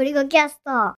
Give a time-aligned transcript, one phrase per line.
[0.00, 0.94] ゴリゴキャスト。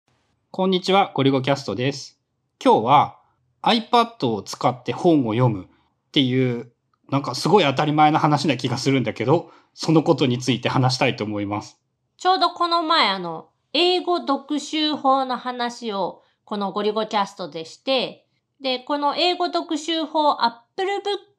[0.52, 2.20] こんにちは、ゴリゴキャストです。
[2.64, 3.20] 今日は
[3.64, 5.68] iPad を使って本を読むっ
[6.12, 6.72] ていう、
[7.10, 11.80] なんかすごい当たり前な話な気がするんだけど、そのことについて話したいと思います。
[12.18, 18.28] ちょうどこの前あの、英語読習法の話をこのゴリゴキャストでして、
[18.62, 20.88] で、この英語読習法 Apple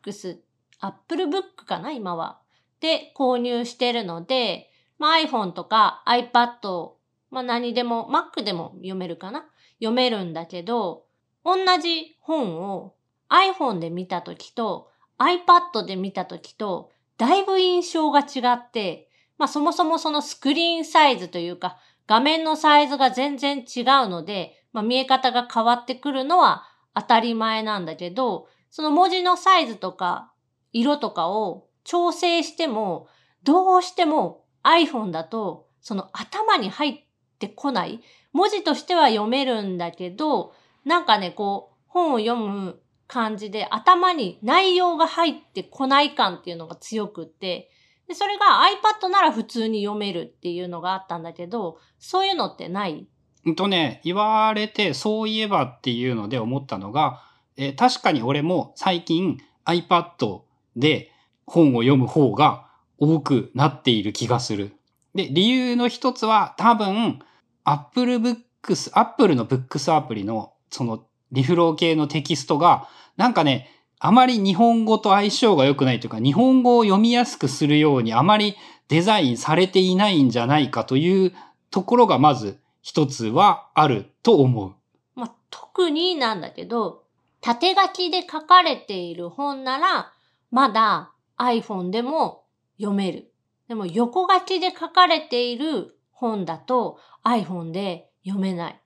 [0.04, 0.38] Books、
[0.80, 2.40] Apple Book かな今は。
[2.80, 4.68] で、購入してるので、
[4.98, 6.94] まあ、iPhone とか iPad、
[7.32, 9.46] まあ何でも、Mac でも読めるかな？
[9.80, 11.06] 読めるんだけど、
[11.44, 12.94] 同じ本を
[13.28, 26.64] iPhone で見たときと iPad で見たときと、だいぶ印象が違って、まあそもそもそのスクリーンサイズというか、画面のサイズが全然違うので、まあ見え方が変わってくるのは
[26.94, 30.32] 当たり前なんだけど、その文字のサイズとか
[30.72, 33.08] 色とかを調整しても、
[33.42, 37.00] どうしても iPhone だとその頭に入っ
[37.46, 38.00] てこない？
[38.32, 47.70] 文字としては読めるんだけど、なんかね、こう、本を読む感じで頭に内容が入ってこない感っていうのが強くって、
[48.08, 48.62] で、それが
[49.02, 53.06] iPad なら普通に読めるっていうのがあったんだけど、そういうのってない？
[53.44, 57.22] うんとね、言われてそういえばっていうので思ったのが、
[57.56, 60.42] えー確かに俺も最近 iPad
[60.74, 61.10] で
[61.44, 64.72] 本を読む方が多くなっている気がする。
[65.14, 67.18] で、理由の一つは多分
[67.64, 78.56] Apple Books、Apple の Books アプリのそのリフロー系のテキストがなんかね、あまり日本語と相性が良くないというか、日本語を読みやすくするようにあまり
[78.88, 81.32] デザインされていないんじゃないかという
[81.70, 84.74] ところがまず一つはあると思う。
[85.14, 87.04] まあ、特になんだけど、
[87.40, 90.12] 縦書きで書かれている本なら、
[90.50, 92.44] まだ iPhone でも
[92.78, 93.32] 読める。
[93.68, 98.78] でも横書きで書かれている本だと iPhone で読めない。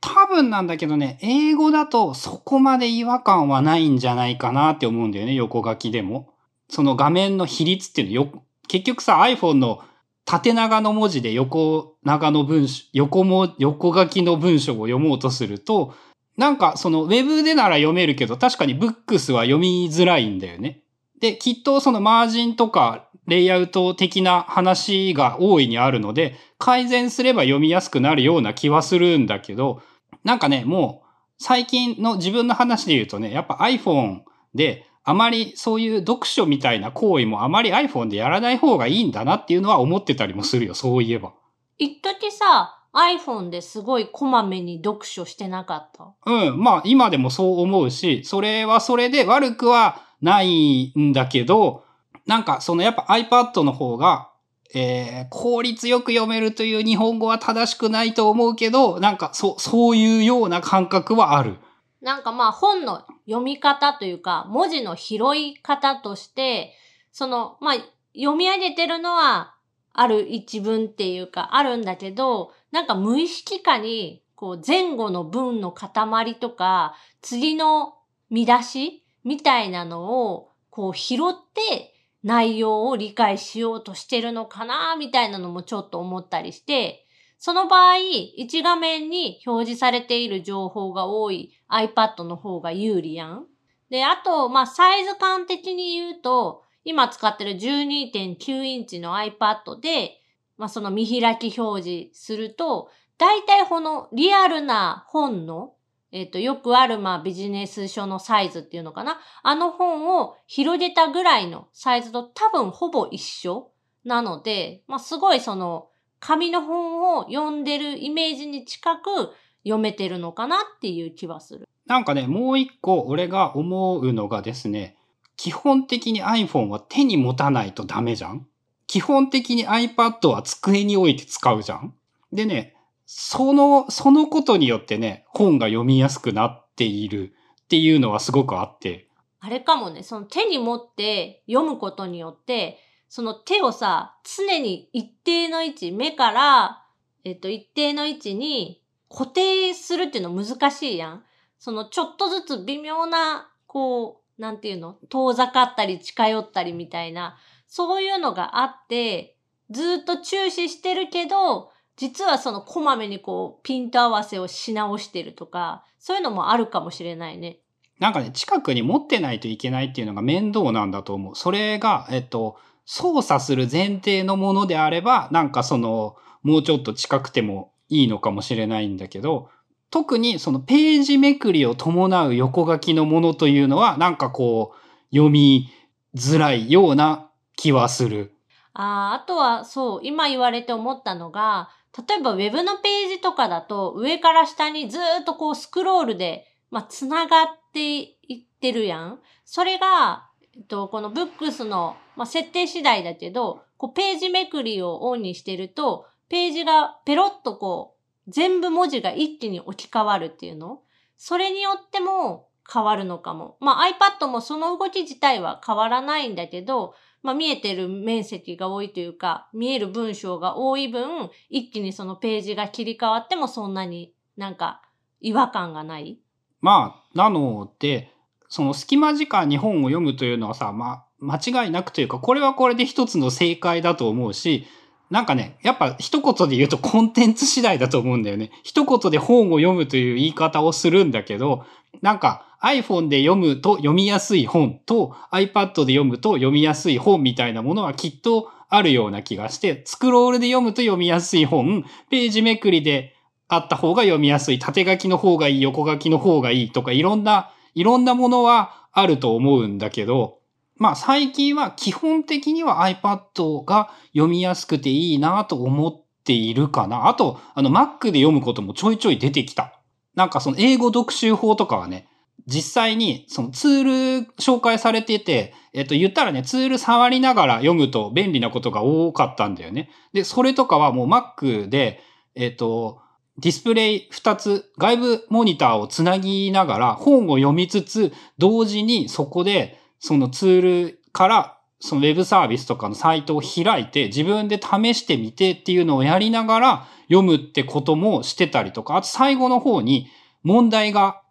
[0.00, 6.34] 多分なんだけどね、英語だとそこまで違和感はないんじゃないかなって思うんだよね、横書きでも。
[6.68, 9.82] その画面の比率っていうのよ、結局さ iPhone の
[10.24, 15.94] 縦長の文字で横長の文章、横も、横書きの文章を読もうとすると、
[16.36, 20.79] なんかそのウェブでなら読めるけど、確かにブックスは読みづらいんだよね。
[21.20, 29.82] で、きっとそのマージンとかレイアウト的な話が大いにあるので、改善すれば読みやすくなるような気はするんだけど、
[30.24, 31.06] なんかね、もう
[31.38, 34.22] 最近の自分の話で言うとね、やっぱ iPhone
[34.54, 41.32] であまりそういう読書みたいな行為もあまり iPhone でやらない方がいいんだなっていうのは思ってたりもするよ、そういえば。
[41.78, 46.12] 一時さ、iPhone ですごいこまめに読書してなかった？
[46.26, 51.84] うん、まあ今でもそう思うし、それはそれで悪くはないんだけど、
[52.26, 54.30] なんかそのやっぱ iPad の方が、
[54.74, 61.56] えー効率よく読めるという日本語は正しくないと思うけど、なんかそそういうような感覚はある。
[62.00, 66.74] なんかまあ本の読み方というか、文字の拾い方として、
[67.12, 67.74] その、まあ
[68.14, 69.54] 読み上げてるのは
[69.92, 77.94] ある一文っていうかあるんだけど、なんか無意識化に、こう前後の文の塊とか、次の
[78.30, 87.06] 見出しみたいなのをこう拾って内容を理解しようとしてるのかなみたいなのもちょっと思ったりして、
[87.38, 93.46] その場合、一画面に表示されている情報が多い iPad の方が有利やん。
[93.88, 100.20] で、あと、まあ、サイズ感的に言うと、今使ってる12.9インチの iPad で、
[100.58, 105.72] まあ、その見開き表示すると、だいたいこのリアルな本の、
[106.12, 109.20] えっ、と、よくある、まあ、ビジネス書のサイズっていうのかな。
[109.42, 113.70] あの本を広げたぐらいのサイズと多分ほぼ一緒
[114.04, 115.88] なので、まあ、すごいその、
[116.18, 119.30] 紙の本を読んでるイメージに近く
[119.62, 121.68] 読めてるのかなっていう気はする。
[121.86, 124.96] なんかね、もう一個俺が思うのがですね、
[125.36, 128.46] 基本的に iPhone は手に持たないとダメじゃん？
[128.86, 131.94] 基本的に iPad は机に置いて使うじゃん？
[132.32, 132.74] でね、
[133.12, 137.32] その、そのことによってね、本が読みやすくなっている
[137.62, 139.08] っていうのはすごくあって、
[139.40, 146.84] あれかもね、その手に持って読むことによって、その手をさ、常に一定の位置、目から、
[147.24, 151.24] えっと、一定の位置に固定するっていうの難しいやん。
[151.58, 157.36] そのちょっとずつ微妙な、こう、なんていうの遠ざかったり近寄ったりみたいな、
[157.66, 159.36] そういうのがあって、
[159.68, 167.58] ずっと注視してるけど、実はそのこまめにこう、ピント合わせをし直してるとか、そういうのもあるかもしれないね。
[167.98, 171.36] なんかね、近くに持ってないといけないっていうのが面倒なんだと思う。
[171.36, 172.56] それが、えっと、
[172.86, 179.50] 操作する前提のものであれば、なんかその、もうちょっと近くてもいいのかもしれないんだけど、
[179.90, 185.68] 特にそのページめくりを伴う横書きのものというのは、なんかこう、読み
[186.16, 188.32] づらいような気はする。
[188.72, 199.20] ああ、あとはそう、今言われて思ったのが、例えばウェブのページとかだと上から下にずっとこうスクロールで、まあ、繋がっていってるやん。
[199.44, 207.96] それが、えっと、このブックスの、まあ、設定次第だけど、こうページめくりをオンにしてると、ページがペロッとこ
[208.28, 210.82] う、全部文字が一気に置き換わるっていうの？
[211.16, 213.56] それによっても変わるのかも。
[213.58, 224.82] まあ iPad もその動き自体は変わらないんだけど、まあ見えてる面積が多いというか、見える文章が多い分、一気にそのページが切り替わってもそんなになんか
[225.20, 226.18] 違和感がない。
[226.60, 228.10] まあ、なので、
[228.48, 234.66] その隙間時間に本を読むというのはさ、まあ、間違いなくというか、これはこれで一つの正解だと思うし、
[235.10, 238.50] なんかね、やっぱ一言で言うとコンテンツ次第だと思うんだよね。
[238.62, 241.64] 一言で本を読むという言い方をするんだけど、
[242.00, 253.14] なんか iPhone で読むと読みやすい本と iPad で読むと読みやすい本みたいなものはきっとあるような気がして、スクロールで読むと読みやすい本、ページめくりで
[253.48, 260.38] あった方が読みやすい、縦書きの方がいい、横書きの方がいいとかいろんな、いろんなものはあると思うんだけど、
[260.76, 267.08] まあ最近は基本的には iPad が読みやすくていいなと思っているかな。
[267.08, 269.80] あと、あの Mac で読むこともちょいちょい出てきた。
[270.14, 272.06] なんかその英語読習法とかはね、
[272.46, 279.90] 実際にそのツール紹介されてて、えっと言ったらね、ツール触りながら読むと便利なことが多かったんだよね。
[280.12, 282.00] で、それとかはもう Mac で、
[282.34, 283.00] えっと、
[283.38, 300.08] ディスプレイ2つ、外部モニターをつなぎながら本を読みつつ、同時にそこでそのツールからそのウェブサービスとかのサイトを開いて自分で試してみてっていうのをやりながら読むってこともしてたりとか、あと最後の方に
[300.42, 301.22] 問題が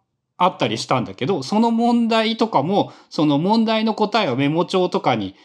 [0.42, 5.36] あったりしたんだけど、その問題とかも、その問題の答えをメモ帳とかに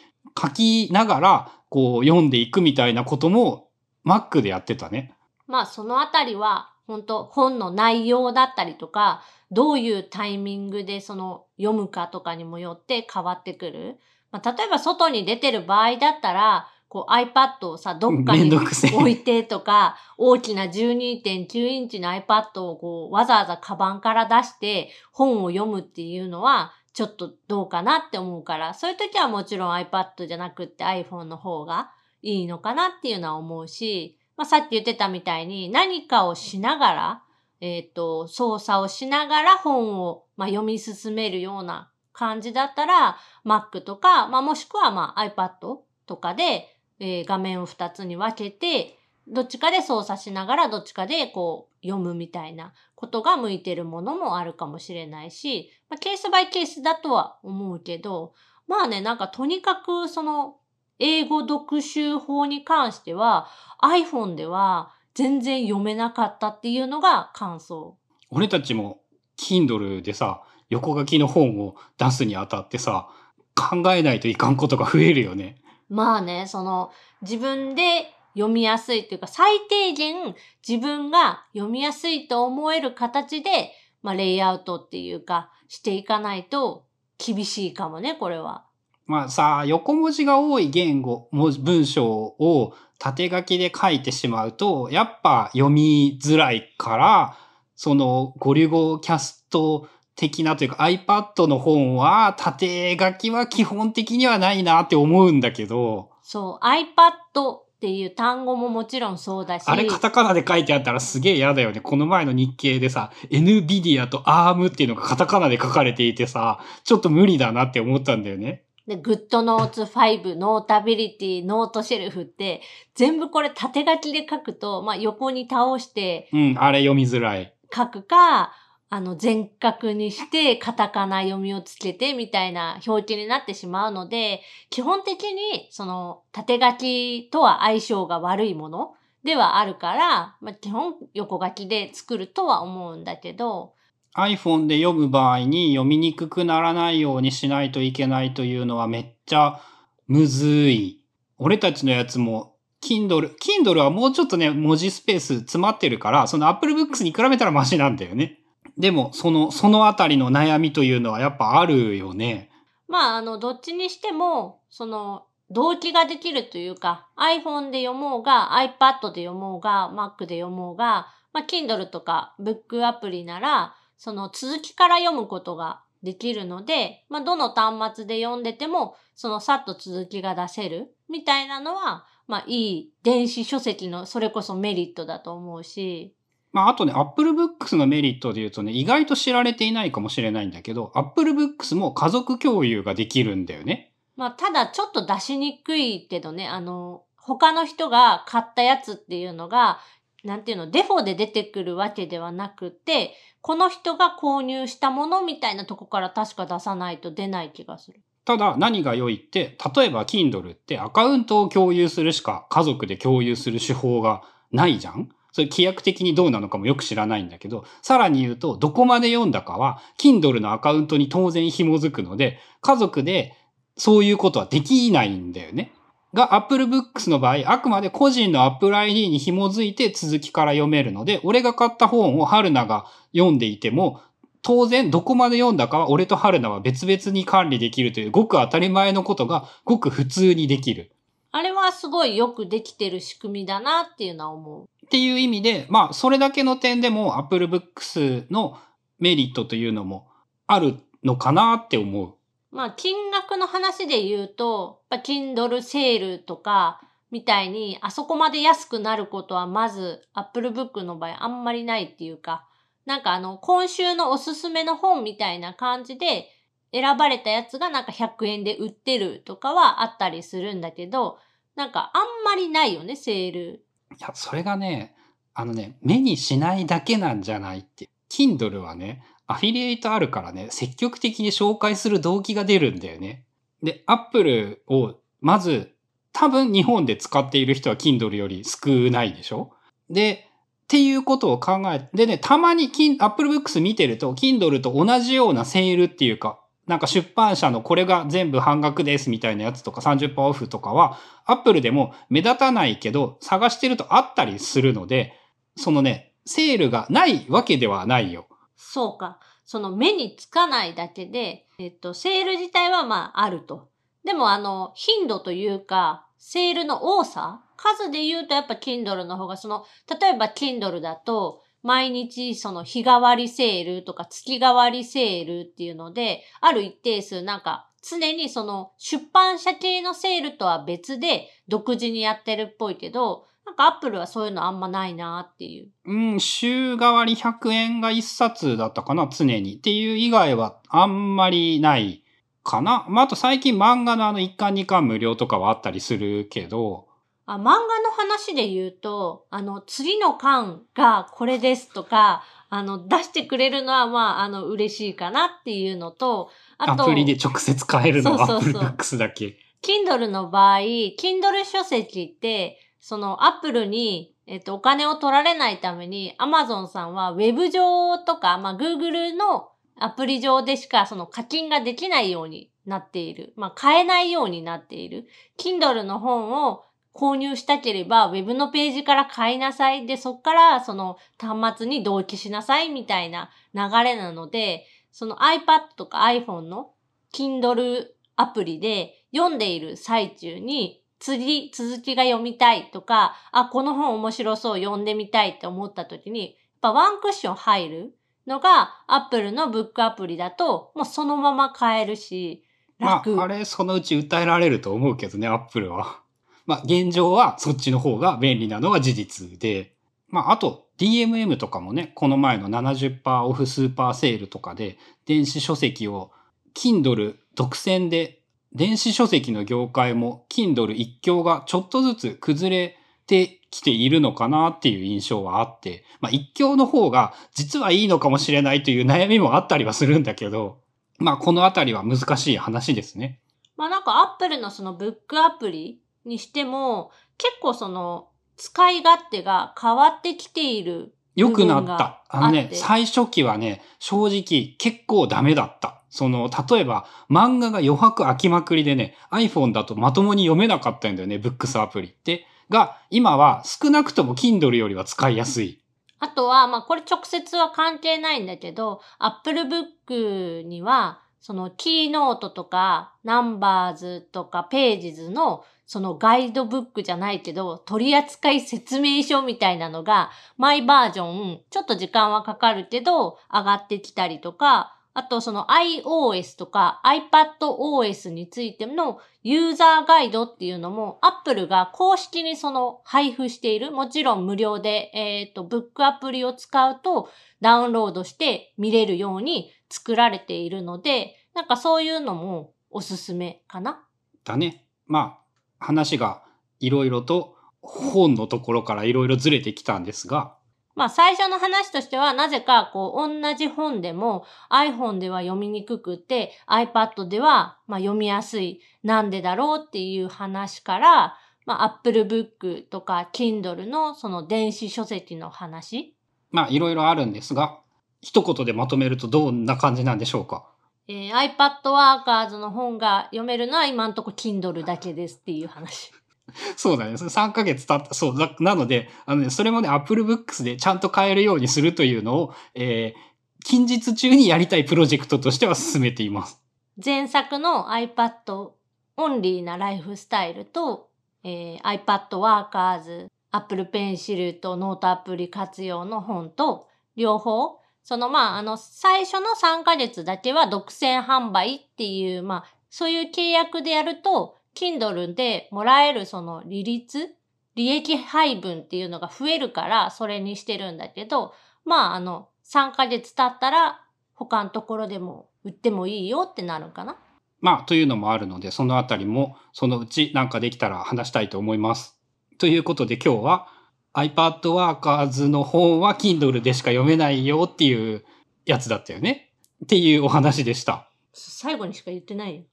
[0.42, 3.68] 書きながら、こう読んでいくみたいなことも
[4.06, 5.13] Mac でやってたね。
[5.47, 9.21] まあそのあたりは、本当本の内容だったりとか、
[9.51, 13.98] どういうタイミングでその読むかとかにもよって変わってくる。
[14.31, 31.92] まあ、例えば外に出てる場合だったら、こう iPad をさ、どっかに置いてとか、大きな12.9インチの iPad をこうわざわざカバンから出して本を読むっていうのは、ちょっとどうかなって思うから、そういう時はもちろん iPad じゃなくって iPhone の方が
[32.22, 37.24] いいのかなっていうのは思うし、まあ、さっき言ってたみたいに何かをしながら、
[37.62, 48.97] えっ、と、操作をしながら本を、まあ、読み進めるような感じだったら、Mac とか、まあ、もしくはまあ iPad とかで、えー画面を2つに分けて、
[49.27, 58.33] どっちかで操作しながらどっちかでこう読むみたいなことが向いてるものもあるかもしれないし、まあ、ケースバイケースだとは思うけど、
[58.68, 60.57] まあね、なんかとにかくその
[61.00, 63.48] 英語読習法に関しては
[63.81, 67.98] iPhone では全然読めなかったっていうのが感想。
[68.30, 69.01] 俺たちも
[69.38, 73.07] Kindle でさ、横書きの本を出すにあたってさ、
[73.56, 75.56] 考えないといかんことが増えるよね。
[75.90, 76.92] まあね、その
[77.22, 80.36] 自分で読みやすいっていうか最低限
[80.68, 86.86] 自分が読みやすいと思える形で、まあレイアウトっていうかしていかないと
[87.18, 88.65] 厳しいかもね、これは。
[89.06, 97.38] まあさあ、横文字が多い言語、文章を縦書きで書いてしまうと、やっぱ読みづらいから、
[97.75, 109.63] そのゴリゴキャスト的なというか iPad の本は縦書きは基本的にはないなって思うんだけど、そう、iPad っていう単語ももちろんそうだし。
[109.67, 111.81] あれカタカナで書いてあったらすげえ嫌だよね。
[111.81, 118.63] この前の日経でさ、NVIDIA と ARM っていうのがカタカナで書かれていてさ、ちょっと無理だなって思ったんだよね。
[118.88, 122.62] で、GoodNotes 5、 Notability、Noteshelf って、
[122.95, 127.53] 全部これ縦書きで書くと、まあ横に倒してうん、あれ読みづらい。
[127.74, 128.53] 書くか、
[128.89, 143.74] あの、全角にして、カタカナ読みをつけて、みたいな表記になってしまうので、基本的に、その、縦書きとは相性が悪いものではあるから、まあ、基本横書きで作るとは思うんだけど、
[144.15, 149.60] iPhone で読む場合に読みにくくならないようにしないといけないというのはめっちゃ
[150.08, 151.01] むずい。
[151.38, 158.39] 俺たちのやつも Kindle、Kindle はもうちょっとね、文字スペース詰まってるから、その Apple Books に比べたらマシなんだよね。
[158.77, 162.50] でも、その、そのあたりの悩みというのはやっぱあるよね。
[162.88, 186.15] まあ、あの、どっちにしても、その、同期ができるというか、iPhone で読もうが、iPad で読もうが、Mac で読もうが、まあ、Kindle とか Book アプリなら、その続きから読むことができるので、まあ、どの端末で読んでても、そのさっと続きが出せるみたいなのは、まあ、いい電子書籍のそれこそメリットだと思うし、
[186.55, 193.91] まあ、あとね、Apple Books のメリットで言うとね、意外と知られていないかもしれないんだけど、Apple Books も家族共有ができるんだよね。
[194.15, 199.79] まあ、ただちょっと出しにくいけどね、あの、他の人が買ったやつっていうのが、
[200.24, 208.00] なんていうの、デフォで出てくるわけではなくて、この人が購入したものみたいなとこから確か出さないと出ない気がする。
[208.24, 214.21] ただ何が良いって、例えば Kindle ってアカウントを共有するしか家族で共有する手法が
[214.53, 223.36] ないじゃんそれ規約的にどうなのかもよく知らないんだけど、さらに言うと、どこまで読んだかは、Kindle のアカウントに当然紐づくので、家族で
[223.75, 225.74] そういうことはできないんだよね。
[226.13, 234.00] が、Apple Books の場合、あくまで個人の Apple ID に紐づいて続きから読めるので、俺が買った本を春菜が読んでいても、
[234.42, 240.94] 当然どこまで読んだかは俺と春菜は別々に管理できるというごく当たり前のことがごく普通にできる。
[241.38, 244.70] あれはすごいよくできてる仕組みだなっていうのは思う。
[244.86, 248.60] っていう意味で、まあ、それだけの点でも Apple Books の
[249.00, 250.08] メリットというのも
[250.48, 252.13] あるのかなって思う。
[252.51, 262.48] まあ、金額の話で言うと、やっぱ Kindle セールとか、みたいに、あそこまで安くなることはまず Apple Book の場合あんまりないっていうか、
[262.86, 266.30] なんかあの、今週のおすすめの本みたいな感じで、
[266.72, 271.18] 選ばれたやつがなんか100円で売ってるとかはあったりするんだけど、
[271.56, 273.64] なんかあんまりないよね、セール。
[274.00, 274.96] いや、それがね、
[275.34, 277.90] あのね、目にしないだけなんじゃないって。
[278.10, 283.25] Kindle はね、アフィリエイトあるからね、積極的に紹介する動機が出るんだよね。
[283.64, 285.74] で、Apple を、まず、
[286.14, 289.52] 多分日本で使っている人は Kindle より少ないでしょ
[289.90, 290.28] で、
[290.64, 305.13] っていうことを考えて、でね、たまに Apple Books 見てると、Kindle と同じようなセールっていうか、なんか出版社のこれが全部半額ですみたいなやつとか30%オフとかは、Apple でも目立たないけど、探してるとあったりするので、
[305.55, 308.27] そのね、セールがないわけではないよ。
[308.55, 309.19] そうか。
[309.45, 313.69] その目につかないだけで、えっと、セール自体はまああると。
[314.03, 319.65] でもあの、頻度というか、セールの多さ数で言うとやっぱ Kindle の方がその、
[320.00, 335.69] 例えば Kindle だと、毎日その日替わりセールとか月替わりセールっていうので、ある一定数なんか常にその出版社系のセールとは別で独自にやってるっぽいけど、なんかアップルはそういうのあんまないなっていう。
[335.86, 339.55] うん、週替わり100円が1冊だったかな、常に。
[339.55, 342.03] っていう以外はあんまりない
[342.43, 342.86] かな。
[342.89, 346.85] まあ、あと最近漫画のあの1巻2巻無料とかはあったりするけど、
[347.25, 359.38] あ、漫画の話で言うと、あの、次の巻がこれですとか、あの、出してくれるのは、まあ、あの、嬉しいかなっていうのと、あと、アプリで直接買えるのはそうそうそう Apple だけ。
[359.62, 373.34] Kindle の場合、Kindle 書籍って、その Apple に、えっと、お金を取られないために Amazon さんは Web 上とか、まあ、Google のアプリ上でしかその課金ができないようになっている。
[373.36, 375.08] まあ、買えないようになっている。
[375.39, 376.63] Kindle の本を
[376.96, 379.86] 購入したければ、ウェブのページから買いなさい。
[379.86, 386.72] で、そっからその端末に同期しなさいみたいな流れなので、その iPad とか iPhone の
[387.14, 402.46] Kindle アプリで読んでいる最中に、次、続きが読みたいとか、あ、この本面白そう読んでみたいって思った時に、やっぱワンクッション入るのが Apple のブックアプリだと、もうそのまま買えるし、
[402.80, 403.12] 楽。
[403.12, 406.04] まあ、あれ、そのうち訴えられると思うけどね、Apple は。
[406.46, 409.74] まあ、現状はそっちの方が便利なのは事実で。
[410.10, 416.12] まあ、あと、DMM とかもね、この前の70%オフスーパーセールとかで、電子書籍を
[416.54, 418.22] Kindle 独占で、
[418.54, 430.60] 電子書籍の業界も Kindle 一強がちょっとずつ崩れてきているのかなっていう印象はあって、まあ、一強の方が実はいいのかもしれないという悩みもあったりはするんだけど、
[431.00, 433.20] まあ、このあたりは難しい話ですね。
[433.58, 442.03] まあなんか Apple のそのブックアプリにしても、結構その使い勝手が変わってきている良くなった。
[442.09, 445.81] あのね最初期はね、正直結構ダメだった。
[445.89, 452.27] その、例えば漫画が余白空きまくりでね、iPhone だとまともに読めなかったんだよね、ブックスアプリって。
[452.50, 455.62] が、今は少なくとも Kindle よりは使いやすい。
[456.00, 483.74] あとは、まあこれ直接は関係ないんだけど、Apple Book には、そのキーノートとか、ナンバーズとか、ページズの、そのガイドブックじゃないけど、取扱説明書みたいなのが、マイバージョン、ちょっと時間はかかるけど、上がってきたりとか、あとその iOS とか iPadOS についてのユーザーガイドっていうのも Apple が公式にその配布している。
[483.74, 487.10] もちろん無料で、えっ、ー、と、ブックアプリを使うと
[487.41, 493.84] ダウンロードして見れるように作られているので、なんかそういうのもおすすめかな。
[494.24, 494.65] だね。
[494.88, 495.25] まあ、
[495.65, 496.22] 話が
[496.60, 500.36] いろいろと本のところからいろいろずれてきたんですが、
[500.75, 508.60] まあ最初の話としては、なぜかこう同じ本でも iPhone では読みにくくて iPad ではまあ読みやすい。
[508.84, 515.95] なんでだろうっていう話から、まあ Apple Book とか Kindle のその電子書籍の話。
[516.31, 517.57] まあいろいろあるんですが、
[518.01, 520.45] 一言でまとめるとどんな感じなんでしょうか？
[520.88, 525.92] えー、iPad Workers の本が読めるのは今んとこ Kindle だけですっていう話。
[526.58, 526.94] そうだね。
[526.94, 527.94] 3ヶ月経った。
[527.94, 528.44] そう。
[528.44, 536.42] なので、あのね、それもね、Apple Books でちゃんと買えるようにするというのを、えー、近日中にやりたいプロジェクトとしては進めています。
[536.84, 538.51] 前作の iPad
[538.98, 540.89] オンリーなライフスタイルと、
[541.24, 557.13] えー、iPad Workers、Apple Pencil とノートアプリ活用の本と、両方、そのまあ、あの、最初の3ヶ月だけは独占販売っていう、まあ、そういう契約でやると、Kindle でもらえるその利率、
[557.56, 563.82] 利益配分っていうのが増えるからそれにしてるんだけど、まああの、3ヶ月経ったら
[564.15, 566.98] 他のところでも売ってもいいよってなるかな？
[567.39, 572.00] まあというのもあるので、そのあたりもそのうちなんかできたら話したいと思います。
[572.38, 573.48] ということで今日は
[573.96, 578.04] iPad Workers の本は Kindle でしか読めないよっていう
[578.46, 579.32] やつだったよね。
[579.64, 580.90] っていうお話でした。
[581.14, 582.44] 最後にしか言ってないよ。